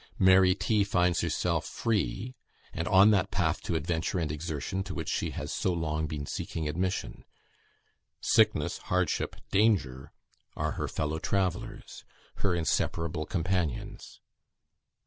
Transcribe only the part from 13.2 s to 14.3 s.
companions.